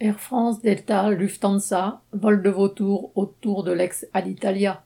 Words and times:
Air 0.00 0.18
France, 0.18 0.62
Delta, 0.62 1.10
Lufthansa, 1.10 2.00
vol 2.12 2.42
de 2.42 2.48
vautour 2.48 3.12
autour 3.16 3.64
de 3.64 3.72
l'ex-Alitalia. 3.72 4.82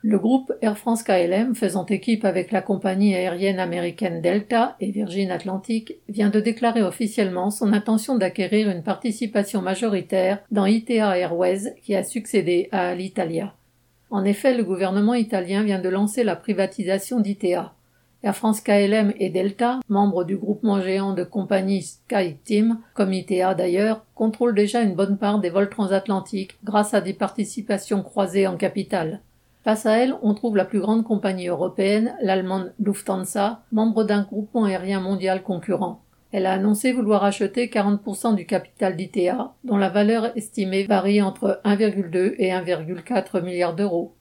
Le 0.00 0.18
groupe 0.18 0.54
Air 0.62 0.78
France 0.78 1.02
KLM, 1.02 1.54
faisant 1.54 1.84
équipe 1.84 2.24
avec 2.24 2.50
la 2.50 2.62
compagnie 2.62 3.14
aérienne 3.14 3.58
américaine 3.58 4.22
Delta 4.22 4.76
et 4.80 4.90
Virgin 4.90 5.30
Atlantic, 5.30 5.96
vient 6.08 6.30
de 6.30 6.40
déclarer 6.40 6.82
officiellement 6.82 7.50
son 7.50 7.74
intention 7.74 8.16
d'acquérir 8.16 8.70
une 8.70 8.82
participation 8.82 9.60
majoritaire 9.60 10.38
dans 10.50 10.64
ITA 10.64 11.18
Airways 11.18 11.74
qui 11.82 11.94
a 11.94 12.02
succédé 12.02 12.70
à 12.72 12.88
Alitalia. 12.88 13.52
En 14.08 14.24
effet, 14.24 14.56
le 14.56 14.64
gouvernement 14.64 15.14
italien 15.14 15.62
vient 15.62 15.80
de 15.80 15.90
lancer 15.90 16.24
la 16.24 16.36
privatisation 16.36 17.20
d'ITA. 17.20 17.74
Air 18.24 18.34
France 18.34 18.62
KLM 18.62 19.12
et 19.20 19.28
Delta, 19.28 19.80
membres 19.90 20.24
du 20.24 20.38
groupement 20.38 20.80
géant 20.80 21.12
de 21.12 21.24
compagnies 21.24 21.82
SkyTeam, 21.82 22.78
comme 22.94 23.12
ITA 23.12 23.52
d'ailleurs, 23.52 24.06
contrôlent 24.14 24.54
déjà 24.54 24.80
une 24.80 24.94
bonne 24.94 25.18
part 25.18 25.40
des 25.40 25.50
vols 25.50 25.68
transatlantiques 25.68 26.56
grâce 26.64 26.94
à 26.94 27.02
des 27.02 27.12
participations 27.12 28.02
croisées 28.02 28.46
en 28.46 28.56
capital. 28.56 29.20
Face 29.62 29.84
à 29.84 29.98
elles, 29.98 30.14
on 30.22 30.32
trouve 30.32 30.56
la 30.56 30.64
plus 30.64 30.80
grande 30.80 31.04
compagnie 31.04 31.48
européenne, 31.48 32.16
l'allemande 32.22 32.72
Lufthansa, 32.80 33.60
membre 33.72 34.04
d'un 34.04 34.22
groupement 34.22 34.64
aérien 34.64 35.00
mondial 35.00 35.42
concurrent. 35.42 36.00
Elle 36.32 36.46
a 36.46 36.54
annoncé 36.54 36.92
vouloir 36.92 37.24
acheter 37.24 37.66
40% 37.66 38.36
du 38.36 38.46
capital 38.46 38.96
d'ITA, 38.96 39.52
dont 39.64 39.76
la 39.76 39.90
valeur 39.90 40.34
estimée 40.34 40.84
varie 40.84 41.20
entre 41.20 41.60
1,2 41.66 42.36
et 42.38 42.52
1,4 42.52 43.42
milliards 43.42 43.76
d'euros. 43.76 44.14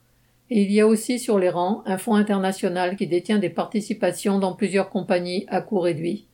Et 0.49 0.63
il 0.63 0.71
y 0.71 0.81
a 0.81 0.87
aussi 0.87 1.19
sur 1.19 1.39
les 1.39 1.49
rangs 1.49 1.83
un 1.85 1.97
fonds 1.97 2.15
international 2.15 2.95
qui 2.95 3.07
détient 3.07 3.39
des 3.39 3.49
participations 3.49 4.39
dans 4.39 4.53
plusieurs 4.53 4.89
compagnies 4.89 5.45
à 5.47 5.61
coût 5.61 5.79
réduit. 5.79 6.27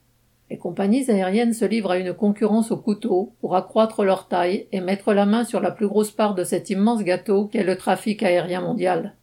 Les 0.50 0.58
compagnies 0.58 1.10
aériennes 1.12 1.54
se 1.54 1.66
livrent 1.66 1.92
à 1.92 2.00
une 2.00 2.14
concurrence 2.14 2.72
au 2.72 2.78
couteau 2.78 3.34
pour 3.40 3.56
accroître 3.56 4.04
leur 4.04 4.28
taille 4.28 4.66
et 4.72 4.82
mettre 4.82 5.14
la 5.14 5.28
main 5.28 5.44
sur 5.44 5.60
la 5.60 5.70
plus 5.70 5.88
grosse 5.88 6.12
part 6.12 6.34
de 6.34 6.44
cet 6.44 6.72
immense 6.72 7.04
gâteau 7.04 7.46
qu'est 7.46 7.64
le 7.64 7.78
trafic 7.78 8.24
aérien 8.24 8.62
mondial. 8.62 9.16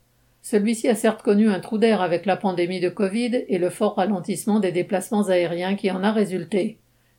Celui-ci 0.42 0.88
a 0.88 0.94
certes 0.94 1.22
connu 1.22 1.50
un 1.50 1.58
trou 1.58 1.78
d'air 1.78 2.00
avec 2.00 2.24
la 2.24 2.36
pandémie 2.36 2.78
de 2.78 2.88
Covid 2.88 3.44
et 3.48 3.58
le 3.58 3.70
fort 3.70 3.96
ralentissement 3.96 4.60
des 4.60 4.70
déplacements 4.70 5.24
aériens 5.24 5.74
qui 5.74 5.90
en 5.90 6.04
a 6.04 6.12
résulté. 6.12 6.78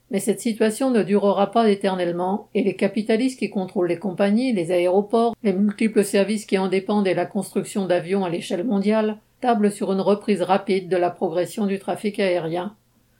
Mais 0.09 0.19
cette 0.19 0.39
situation 0.39 0.89
ne 0.89 1.03
durera 1.03 1.51
pas 1.51 1.69
éternellement, 1.69 2.47
et 2.53 2.63
les 2.63 2.75
capitalistes 2.75 3.39
qui 3.39 3.49
contrôlent 3.49 3.89
les 3.89 3.99
compagnies, 3.99 4.53
les 4.53 4.71
aéroports, 4.71 5.35
les 5.43 5.53
multiples 5.53 6.03
services 6.03 6.45
qui 6.45 6.57
en 6.57 6.69
dépendent 6.69 7.07
et 7.07 7.13
la 7.13 7.25
construction 7.25 7.85
d'avions 7.85 8.23
à 8.23 8.29
l'échelle 8.29 8.63
mondiale, 8.63 9.17
tablent 9.41 9.71
sur 9.71 9.91
une 9.91 10.01
reprise 10.01 10.41
rapide 10.41 10.87
de 10.87 10.97
la 10.97 11.09
progression 11.09 11.65
du 11.65 11.77
trafic 11.77 12.19
aérien. 12.19 12.75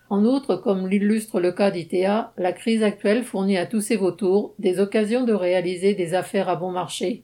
En 0.09 0.23
outre, 0.23 0.55
comme 0.55 0.87
l'illustre 0.87 1.41
le 1.41 1.51
cas 1.51 1.69
d'ITA, 1.69 2.31
la 2.37 2.53
crise 2.53 2.81
actuelle 2.81 3.23
fournit 3.23 3.57
à 3.57 3.65
tous 3.65 3.81
ses 3.81 3.97
vautours 3.97 4.55
des 4.57 4.79
occasions 4.79 5.25
de 5.25 5.33
réaliser 5.33 5.93
des 5.93 6.13
affaires 6.13 6.47
à 6.47 6.55
bon 6.55 6.71
marché. 6.71 7.23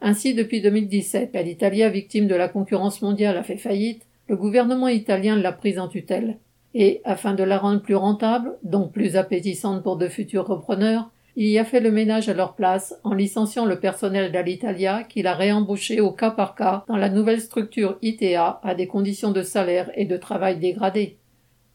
Ainsi, 0.00 0.34
depuis 0.34 0.62
2017, 0.62 1.36
l'Italia, 1.44 1.88
victime 1.88 2.28
de 2.28 2.36
la 2.36 2.48
concurrence 2.48 3.02
mondiale, 3.02 3.36
a 3.36 3.42
fait 3.42 3.56
faillite, 3.56 4.06
le 4.28 4.36
gouvernement 4.36 4.88
italien 4.88 5.36
l'a 5.36 5.52
prise 5.52 5.80
en 5.80 5.88
tutelle 5.88 6.38
et, 6.74 7.00
afin 7.04 7.34
de 7.34 7.42
la 7.42 7.58
rendre 7.58 7.82
plus 7.82 7.96
rentable, 7.96 8.56
donc 8.62 8.92
plus 8.92 9.16
appétissante 9.16 9.82
pour 9.82 9.96
de 9.96 10.08
futurs 10.08 10.46
repreneurs, 10.46 11.10
il 11.36 11.48
y 11.48 11.58
a 11.58 11.64
fait 11.64 11.80
le 11.80 11.90
ménage 11.90 12.28
à 12.28 12.34
leur 12.34 12.54
place 12.54 12.94
en 13.04 13.14
licenciant 13.14 13.64
le 13.64 13.78
personnel 13.78 14.32
d'Alitalia 14.32 15.04
qu'il 15.04 15.26
a 15.26 15.34
réembauché 15.34 16.00
au 16.00 16.10
cas 16.10 16.30
par 16.30 16.54
cas 16.54 16.84
dans 16.88 16.96
la 16.96 17.08
nouvelle 17.08 17.40
structure 17.40 17.98
ITA 18.02 18.60
à 18.62 18.74
des 18.74 18.86
conditions 18.86 19.30
de 19.30 19.42
salaire 19.42 19.90
et 19.94 20.04
de 20.04 20.16
travail 20.16 20.58
dégradées. 20.58 21.16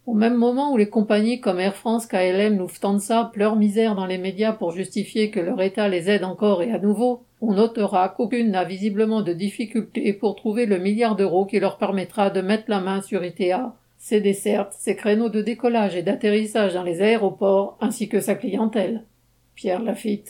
Au 0.05 0.13
même 0.13 0.35
moment 0.35 0.71
où 0.71 0.77
les 0.77 0.89
compagnies 0.89 1.41
comme 1.41 1.59
Air 1.59 1.75
France, 1.75 2.05
KLM, 2.05 2.59
Lufthansa 2.59 3.31
pleurent 3.33 3.55
misère 3.55 3.95
dans 3.95 4.05
les 4.05 4.19
médias 4.19 4.53
pour 4.53 4.71
justifier 4.71 5.31
que 5.31 5.39
leur 5.39 5.59
État 5.61 5.87
les 5.87 6.11
aide 6.11 6.23
encore 6.23 6.61
et 6.61 6.71
à 6.71 6.77
nouveau, 6.77 7.23
on 7.41 7.53
notera 7.53 8.09
qu'aucune 8.09 8.51
n'a 8.51 8.65
visiblement 8.65 9.21
de 9.21 9.33
difficulté 9.33 10.13
pour 10.13 10.35
trouver 10.35 10.67
le 10.67 10.77
milliard 10.77 11.15
d'euros 11.15 11.45
qui 11.45 11.59
leur 11.59 11.77
permettra 11.77 12.29
de 12.29 12.41
mettre 12.41 12.65
la 12.67 12.81
main 12.81 13.01
sur 13.01 13.23
ITA 13.23 13.73
ses 13.97 14.21
dessertes, 14.21 14.73
ses 14.73 14.95
créneaux 14.95 15.29
de 15.29 15.41
décollage 15.41 15.95
et 15.95 16.03
d'atterrissage 16.03 16.73
dans 16.73 16.83
les 16.83 17.01
aéroports, 17.01 17.77
ainsi 17.81 18.07
que 18.07 18.19
sa 18.19 18.35
clientèle. 18.35 19.03
Pierre 19.55 19.81
Lafitte. 19.81 20.23